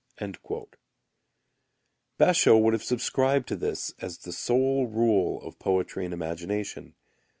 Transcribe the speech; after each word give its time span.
Basho[u] 2.19 2.59
would 2.59 2.73
have 2.73 2.81
subscribed 2.83 3.47
to 3.49 3.55
this 3.55 3.93
as 3.99 4.17
the 4.17 4.31
sole 4.31 4.87
rule 4.87 5.39
of 5.45 5.59
poetry 5.59 6.05
and 6.05 6.11
imagination. 6.15 6.95